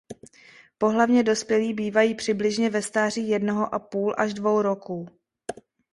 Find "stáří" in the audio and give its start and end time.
2.81-3.29